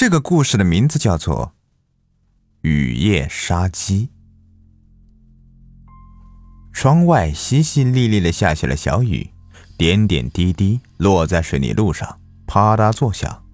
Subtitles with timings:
[0.00, 1.46] 这个故事的名字叫做
[2.60, 4.06] 《雨夜杀鸡》。
[6.72, 9.28] 窗外淅淅沥沥的下起了小雨，
[9.76, 13.44] 点点滴滴落在水泥路上，啪嗒作响。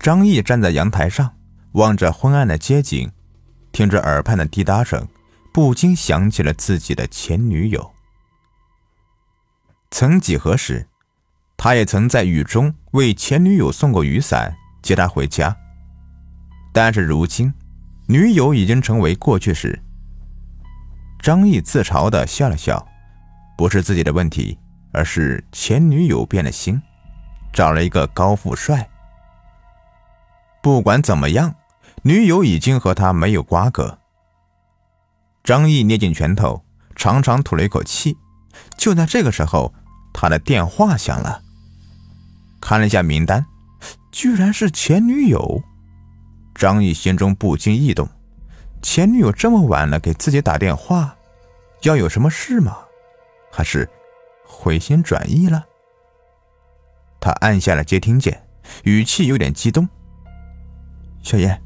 [0.00, 1.36] 张毅站在阳台上，
[1.72, 3.12] 望着昏暗的街景，
[3.72, 5.06] 听着耳畔的滴答声，
[5.52, 7.92] 不禁想起了自己的前女友。
[9.90, 10.88] 曾几何时，
[11.58, 15.56] 他也曾在雨中为前女友送过雨伞，接她回家。
[16.72, 17.52] 但是如今，
[18.06, 19.82] 女友已经成为过去式。
[21.18, 22.86] 张毅自嘲的笑了笑，
[23.56, 24.56] 不是自己的问题，
[24.92, 26.80] 而是前女友变了心，
[27.52, 28.88] 找了一个高富帅。
[30.62, 31.54] 不管怎么样，
[32.02, 33.98] 女友已经和他没有瓜葛。
[35.42, 36.62] 张毅捏紧拳头，
[36.94, 38.16] 长长吐了一口气。
[38.76, 39.74] 就在这个时候。
[40.16, 41.42] 他的电话响了，
[42.60, 43.44] 看了一下名单，
[44.14, 45.60] 居然是前女友。
[46.54, 48.08] 张毅心中不禁异动，
[48.80, 51.16] 前女友这么晚了给自己打电话，
[51.82, 52.78] 要有什么事吗？
[53.50, 53.90] 还是
[54.46, 55.66] 回心转意了？
[57.20, 58.40] 他按下了接听键，
[58.84, 59.88] 语气有点激动
[61.20, 61.60] ：“小燕，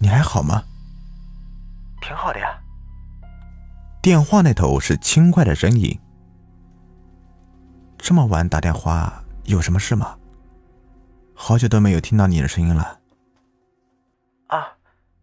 [0.00, 0.64] 你还好吗
[2.02, 2.48] ？”“挺好的呀。”
[4.02, 5.96] 电话那头是轻快的声音。
[7.96, 10.16] 这么晚打电话有什么事吗？
[11.40, 12.98] 好久都没有听到你的声音了。
[14.48, 14.68] 啊，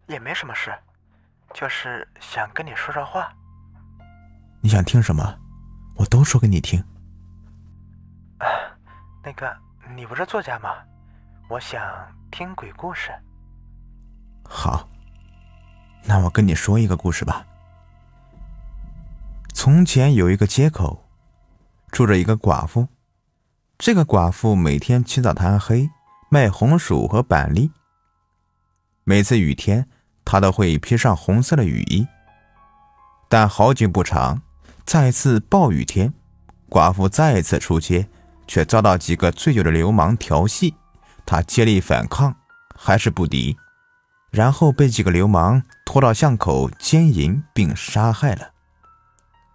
[0.06, 0.74] 也没什么事，
[1.52, 3.30] 就是想跟你说说话。
[4.62, 5.38] 你想听什么？
[5.94, 6.82] 我都说给你听。
[8.38, 8.48] 啊，
[9.22, 9.54] 那个，
[9.94, 10.70] 你不是作家吗？
[11.50, 11.80] 我想
[12.30, 13.12] 听鬼故事。
[14.42, 14.88] 好，
[16.02, 17.46] 那我跟你说一个故事吧。
[19.52, 21.04] 从前有一个街口。
[21.92, 22.88] 住着一个寡妇，
[23.78, 25.88] 这个寡妇每天起早贪黑
[26.36, 27.70] 卖红薯和板栗。
[29.04, 29.88] 每次雨天，
[30.22, 32.06] 她都会披上红色的雨衣。
[33.26, 34.42] 但好景不长，
[34.84, 36.12] 再次暴雨天，
[36.68, 38.06] 寡妇再次出街，
[38.46, 40.74] 却遭到几个醉酒的流氓调戏。
[41.24, 42.36] 她竭力反抗，
[42.76, 43.56] 还是不敌，
[44.30, 48.50] 然后被几个流氓拖到巷口奸淫并杀害了。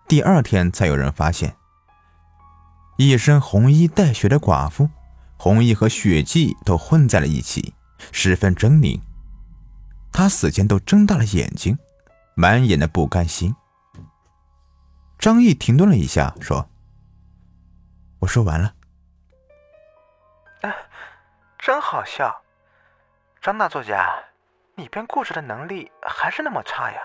[0.08, 1.56] 第二天才有人发现。
[2.98, 4.90] 一身红衣带血的寡妇，
[5.44, 7.74] 红衣和血迹都混在了一起，
[8.12, 9.02] 十分狰狞。
[10.14, 11.76] 他死前都睁大了眼睛，
[12.36, 13.56] 满眼的不甘心。
[15.18, 16.70] 张毅停顿了一下，说
[18.22, 18.76] ：“我说完了。”
[21.58, 22.40] 真好笑，
[23.42, 24.14] 张大作家，
[24.76, 27.00] 你编故事的能力还是那么差呀？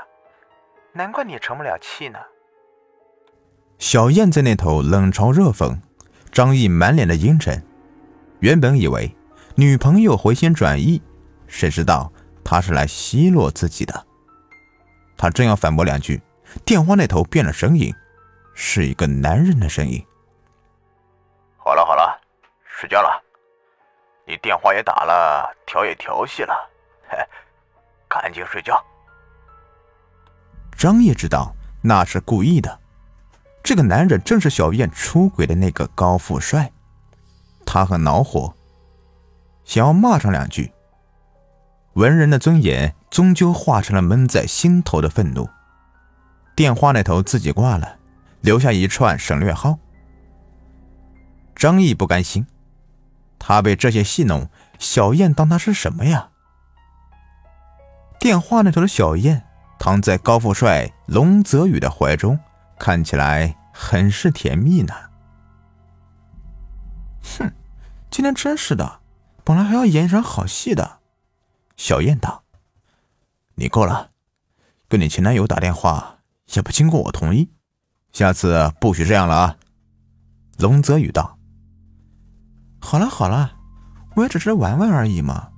[0.92, 2.18] 难怪你成不了气呢。
[3.78, 5.78] 小燕在那头冷嘲热讽。
[6.30, 7.66] 张毅满脸的阴沉，
[8.41, 9.14] 原本以为
[9.54, 11.00] 女朋友回心转意，
[11.47, 12.12] 谁知道
[12.44, 14.06] 她是来奚落自己的。
[15.16, 16.20] 他正要反驳两句，
[16.64, 17.91] 电话那头变了声音，
[18.54, 20.04] 是一个男人的声音
[21.56, 22.20] ：“好了好了，
[22.64, 23.22] 睡觉了。
[24.26, 26.54] 你电话也打了，调也调戏了，
[27.08, 27.16] 嘿，
[28.06, 28.78] 赶紧睡觉。”
[30.76, 32.78] 张烨知道那是故意的。
[33.62, 36.70] 这个男人正是小燕出轨的那个高富帅，
[37.76, 38.54] 他很恼火，
[39.62, 40.72] 想要骂上两句。
[41.92, 45.47] 文人的尊严终究化成了闷在心头的愤怒。
[46.54, 47.98] 电话那头自己挂了，
[48.41, 49.78] 留下一串省略号。
[51.54, 52.47] 张毅不甘心，
[53.38, 54.48] 他被这些戏弄，
[54.78, 56.31] 小燕当他是什么呀？
[58.19, 59.44] 电话那头的小燕
[59.78, 62.38] 躺在高富帅龙泽宇的怀中。
[62.78, 64.94] 看起来很是甜蜜呢。
[67.38, 67.53] 哼，
[68.16, 69.00] 今天真是的，
[69.44, 71.00] 本来还要演一场好戏的。
[71.77, 72.44] 小燕道
[73.56, 74.12] ：“你够了，
[74.88, 76.21] 跟你前男友打电话
[76.54, 77.50] 也不经过我同意，
[78.15, 79.59] 下次不许这样了啊。”
[80.56, 81.38] 龙泽宇道
[82.81, 83.54] ：“好了好了，
[84.15, 85.51] 我也只是玩玩而已嘛，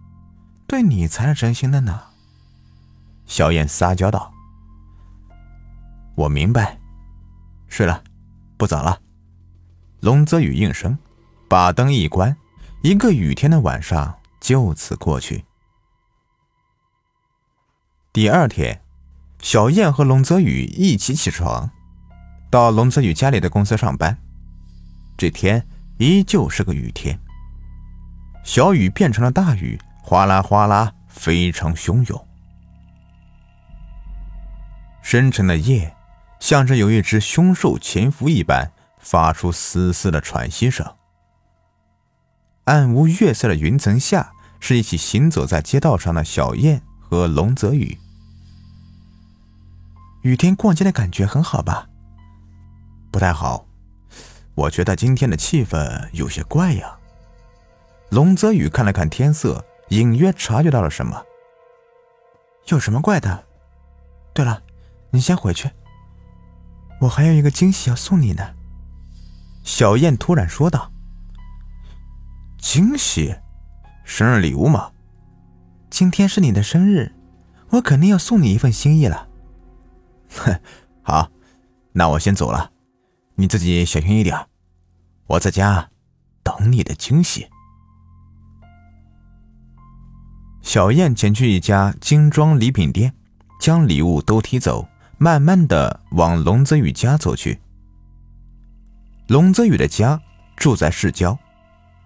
[0.67, 2.07] 对你才是真心的呢。”
[3.25, 4.35] 小燕撒娇道
[6.19, 6.77] ：“我明白。”
[7.71, 8.03] 睡了，
[8.57, 9.01] 不早了。
[10.01, 10.99] 龙泽宇应声，
[11.49, 12.37] 把灯一关，
[12.83, 15.45] 一个雨天的晚上就此过去。
[18.13, 18.81] 第二天，
[19.41, 21.71] 小燕和龙泽宇一起起床，
[22.51, 24.17] 到龙泽宇家里的公司上班。
[25.17, 25.67] 这天
[25.99, 27.19] 依旧是个雨天，
[28.45, 32.29] 小雨变成了大雨，哗啦哗啦，非常汹涌。
[35.03, 35.95] 深沉的夜。
[36.41, 38.71] 像是有一只凶兽潜伏一般，
[39.01, 40.98] 发出嘶嘶的喘息声。
[42.69, 44.31] 暗无月色的云层下，
[44.61, 47.97] 是一起行走在街道上的小燕和龙泽宇。
[50.21, 51.89] 雨天逛街的感觉很好吧？
[53.11, 53.67] 不太好，
[54.55, 56.99] 我觉得今天的气氛有些怪呀。
[58.11, 61.25] 龙泽宇看了看天色，隐约察觉到了什么。
[62.67, 63.47] 有什么怪的？
[64.35, 64.63] 对了，
[65.11, 65.71] 你先回去，
[67.01, 68.51] 我还有一个惊喜要送你呢。
[69.65, 70.93] 小燕突然说道
[72.59, 73.35] ：“惊喜？
[74.05, 74.91] 生日礼物吗？
[75.89, 77.13] 今天是你的生日，
[77.71, 79.29] 我肯定要送你一份心意了。”
[80.31, 80.61] 哼，
[81.03, 81.31] 好，
[81.93, 82.71] 那我先走了，
[83.37, 84.37] 你自己小心一点，
[85.27, 85.89] 我在家
[86.43, 87.49] 等你的惊喜。
[90.61, 93.15] 小燕前去一家精装礼品店，
[93.61, 97.61] 将礼物都提走，慢慢的往龙泽宇家走去。
[99.29, 100.21] 龙泽宇的家
[100.57, 101.39] 住在市郊，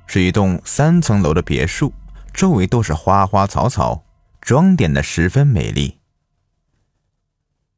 [0.06, 1.93] 是一栋三层楼的别墅，
[2.32, 4.04] 周围都是花花草草，
[4.40, 5.99] 装点的十分美丽。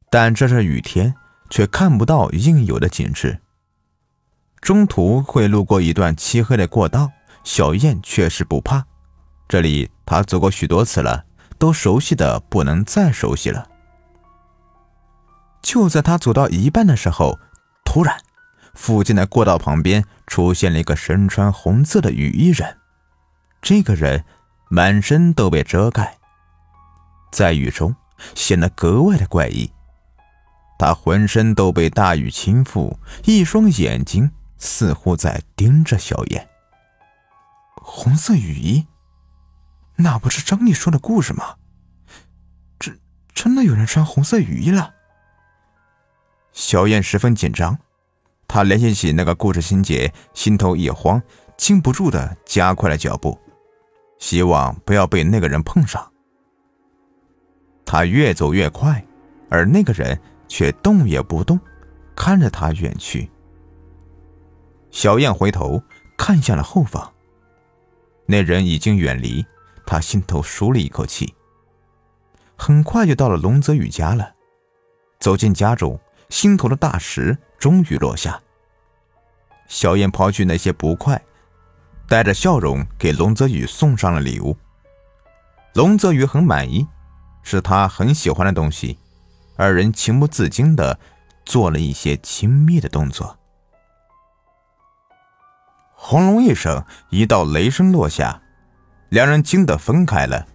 [0.09, 1.15] 但这是雨天，
[1.49, 3.41] 却看不到应有的景致。
[4.61, 7.11] 中途会路过一段漆黑的过道，
[7.43, 8.85] 小燕却是不怕。
[9.47, 11.25] 这里她走过许多次了，
[11.57, 13.69] 都熟悉的不能再熟悉了。
[15.61, 17.39] 就在他走到一半的时候，
[17.83, 18.15] 突然，
[18.75, 22.77] 附近的过道旁边出现了一个身穿红色的雨衣人。
[23.61, 24.23] 这个人
[24.69, 26.17] 满身都被遮盖，
[27.31, 27.95] 在雨中
[28.35, 29.71] 显得格外的怪异。
[30.77, 36.47] 他浑身都被大雨倾覆，一双眼睛似乎在盯着小燕。
[37.75, 38.85] 红色雨衣。
[39.97, 41.55] 那不是张丽说的故事吗？
[42.77, 42.99] 真
[43.33, 44.93] 真的有人穿红色雨衣了。
[46.51, 47.79] 小燕十分紧张，
[48.47, 51.21] 他联想起那个故事情节，心头一慌，
[51.57, 53.37] 禁不住的加快了脚步，
[54.19, 56.11] 希望不要被那个人碰上。
[57.85, 59.05] 他越走越快，
[59.49, 61.59] 而那个人却动也不动，
[62.15, 63.29] 看着他远去。
[64.91, 65.81] 小燕回头
[66.17, 67.13] 看向了后方，
[68.25, 69.45] 那人已经远离。
[69.87, 71.31] 他心头舒了一口气。
[72.57, 74.33] 很快就到了龙泽宇家了。
[75.19, 75.99] 走进家中，
[76.29, 78.39] 心头的大石终于落下。
[79.67, 81.21] 小燕抛去那些不快，
[82.07, 84.55] 带着笑容给龙泽宇送上了礼物。
[85.73, 86.87] 龙泽宇很满意，
[87.41, 88.97] 是他很喜欢的东西。
[89.57, 90.99] 二人情不自禁的
[91.45, 93.37] 做了一些亲密的动作。
[95.93, 98.41] 轰隆一声，一道雷声落下。
[99.09, 100.45] 两人惊得分开了，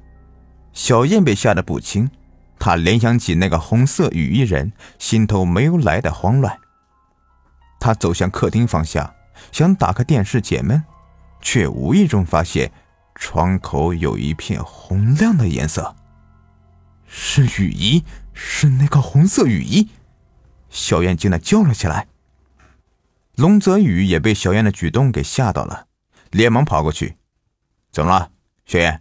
[0.72, 2.10] 小燕被吓得不轻，
[2.58, 6.58] 她联想起那个红色雨衣人，心头没有来的慌乱。
[7.80, 9.12] 他走向客厅方向，
[9.50, 10.84] 想打开电视解闷，
[11.40, 12.70] 却无意中发现
[13.14, 15.96] 窗口有一片红亮的颜色，
[17.06, 18.04] 是雨衣，
[18.34, 19.88] 是那个红色雨衣。
[20.68, 22.06] 小燕惊得叫了起来。
[23.36, 25.86] 龙泽宇也被小燕的举动给吓到了，
[26.30, 27.16] 连忙跑过去，
[27.90, 28.30] 怎么了？
[28.66, 29.00] 小燕，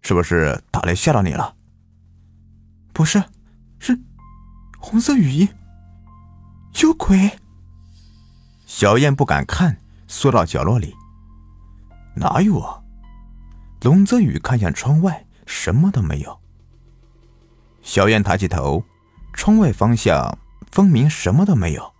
[0.00, 1.56] 是不是打雷吓到你了？
[2.92, 3.22] 不是，
[3.80, 3.98] 是
[4.78, 5.48] 红色雨衣，
[6.80, 7.38] 有鬼！
[8.68, 10.94] 小燕不敢看，缩到角落里。
[12.14, 12.78] 哪有啊？
[13.80, 16.38] 龙泽宇看向窗外，什么都没有。
[17.80, 18.84] 小燕抬起头，
[19.32, 20.36] 窗外方向
[20.70, 21.94] 分明什么都没有。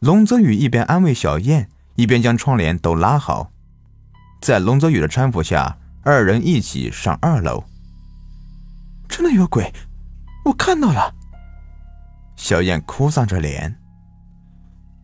[0.00, 3.52] 龙泽宇一边安慰小燕，一边将窗帘都拉好。
[4.40, 7.62] 在龙泽宇的搀扶下，二人一起上二楼。
[9.08, 9.72] 真的有鬼，
[10.46, 11.14] 我看到了。
[12.34, 13.78] 小燕哭丧着脸：“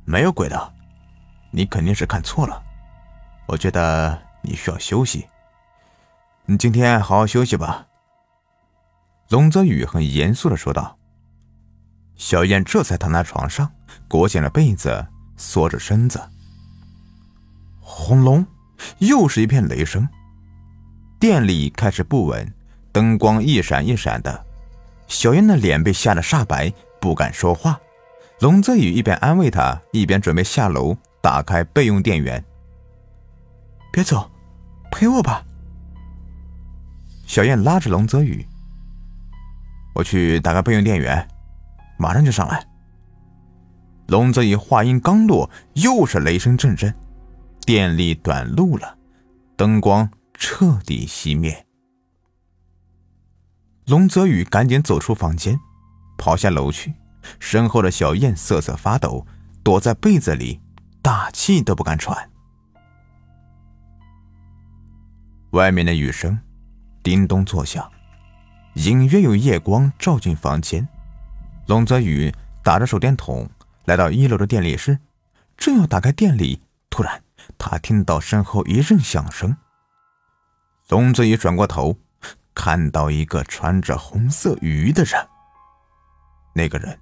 [0.04, 0.72] 没有鬼的，
[1.50, 2.62] 你肯定是看错了。
[3.46, 5.26] 我觉得你需要休息，
[6.46, 7.86] 你今天好好休息吧。”
[9.30, 10.98] 龙泽宇很严肃的说道。
[12.16, 13.72] 小燕这才躺在床上，
[14.06, 15.06] 裹紧了被子，
[15.36, 16.20] 缩着身子。
[17.80, 18.46] 轰隆！
[18.98, 20.08] 又是一片雷声，
[21.18, 22.52] 店里开始不稳，
[22.92, 24.44] 灯光一闪一闪的。
[25.08, 27.80] 小燕的脸被吓得煞白，不敢说话。
[28.42, 32.44] 龙泽宇一边安慰他，一边准备下楼打开备用电源。
[33.92, 34.28] 别走，
[34.90, 35.44] 陪我吧。
[37.24, 38.44] 小燕拉着龙泽宇
[39.94, 41.24] ：“我去打开备用电源，
[41.96, 42.66] 马上就上来。”
[44.10, 46.92] 龙泽宇话音刚落，又是雷声阵阵。
[47.64, 48.98] 电力短路了，
[49.56, 51.64] 灯光彻底熄灭。
[53.86, 55.56] 龙泽宇赶紧走出房间，
[56.18, 56.92] 跑下楼去。
[57.38, 59.26] 身后的小燕瑟瑟发抖，
[59.62, 60.60] 躲在被子里，
[61.00, 62.30] 大气都不敢喘。
[65.50, 66.38] 外面的雨声
[67.02, 67.90] 叮咚作响，
[68.74, 70.88] 隐约有夜光照进房间。
[71.66, 72.32] 龙泽宇
[72.64, 73.48] 打着手电筒
[73.84, 74.98] 来到一楼的电力室，
[75.56, 77.22] 正要打开电力，突然
[77.58, 79.56] 他听到身后一阵响声。
[80.88, 81.98] 龙泽宇转过头，
[82.54, 85.28] 看到一个穿着红色雨衣的人。
[86.54, 86.98] 那个人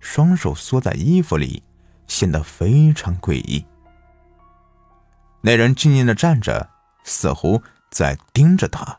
[0.00, 1.62] 双手缩在衣服里，
[2.08, 3.64] 显得非常诡异。
[5.42, 6.68] 那人静静的站着，
[7.04, 8.98] 似乎在盯着他。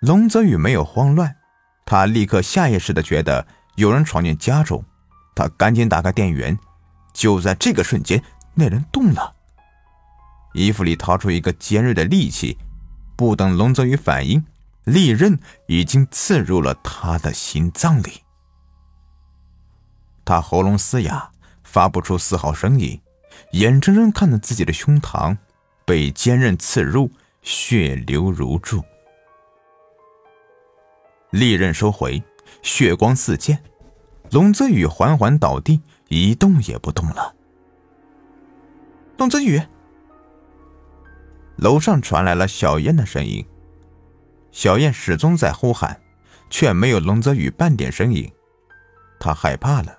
[0.00, 1.36] 龙泽宇没有慌乱，
[1.86, 4.84] 他立刻下意识的觉得有人闯进家中，
[5.34, 6.58] 他赶紧打开电源。
[7.12, 8.22] 就在这个瞬间，
[8.54, 9.34] 那人动了，
[10.52, 12.58] 衣服里掏出一个尖锐的利器，
[13.16, 14.44] 不等龙泽宇反应，
[14.82, 15.38] 利刃
[15.68, 18.23] 已经刺入了他的心脏里。
[20.24, 21.30] 他喉咙嘶哑，
[21.62, 23.00] 发不出丝毫声音。
[23.52, 25.36] 眼睁睁看着自己的胸膛
[25.84, 27.10] 被坚刃刺入，
[27.42, 28.82] 血流如注。
[31.30, 32.22] 利刃收回，
[32.62, 33.58] 血光四溅，
[34.30, 37.34] 龙泽宇缓缓倒地，一动也不动了。
[39.18, 39.60] 龙泽宇，
[41.56, 43.44] 楼上传来了小燕的声音。
[44.52, 46.00] 小燕始终在呼喊，
[46.48, 48.30] 却没有龙泽宇半点声音。
[49.18, 49.98] 他害怕了，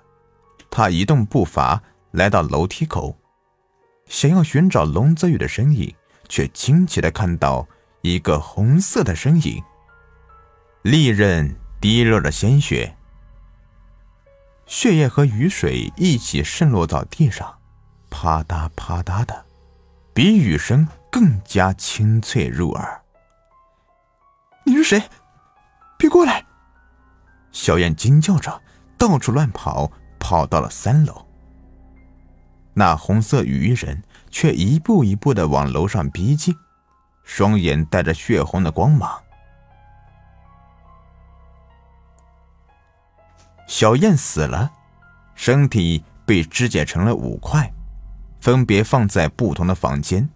[0.76, 3.18] 他移动步伐来到楼梯口。
[4.08, 5.96] 想要寻找龙泽宇的身影，
[6.28, 7.66] 却惊奇的看到
[8.02, 9.64] 一个红色的身影。
[10.82, 12.94] 利刃滴落着鲜血，
[14.66, 17.56] 血液和雨水一起渗落到地上，
[18.10, 19.46] 啪嗒啪嗒的，
[20.12, 23.00] 比雨声更加清脆入耳。
[24.66, 25.02] 你是谁？
[25.96, 26.44] 别过来！
[27.50, 28.60] 小燕惊叫着，
[28.98, 31.26] 到处乱跑，跑到了三楼。
[32.74, 36.54] 那红色雨衣人却一步一步的往楼上逼近，
[37.24, 39.22] 双眼带着血红的光芒。
[43.66, 44.72] 小燕死了，
[45.34, 47.72] 身体被肢解成了五块，
[48.40, 50.28] 分别放在不同的房间。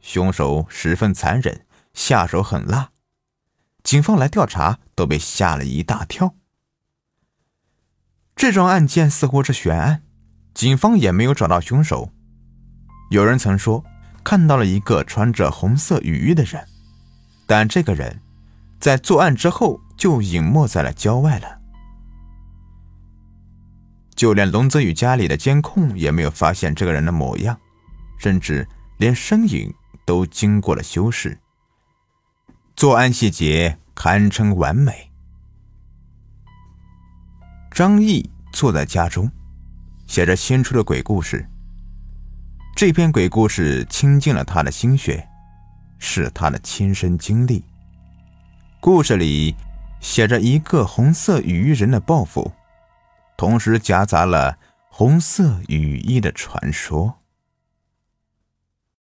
[0.00, 2.90] 凶手十分残忍，下手狠辣，
[3.82, 6.34] 警方来调查都被吓了一大跳。
[8.38, 10.02] 这桩案件似乎是悬案。
[10.54, 12.12] 警方也没有找到凶手。
[13.10, 13.84] 有人曾说
[14.24, 16.64] 看到了一个穿着红色雨衣的人，
[17.46, 18.20] 但这个人
[18.78, 21.58] 在作案之后就隐没在了郊外了。
[24.14, 27.58] 就连龙泽宇家里的监控也没有发现这个人的模样，
[28.18, 28.66] 甚至
[28.98, 29.72] 连身影
[30.04, 31.38] 都经过了修饰。
[32.76, 35.07] 作案细节堪称完美。
[37.78, 39.30] 张毅坐在家中。
[40.08, 41.48] 写着新出的鬼故事。
[42.74, 45.24] 这篇鬼故事倾尽了他的心血，
[45.96, 47.64] 是他的亲身经历。
[48.80, 49.54] 故事里
[50.00, 52.50] 写着一个红色雨衣人的报复，
[53.36, 54.58] 同时夹杂了
[54.90, 57.17] 红色雨衣的传说。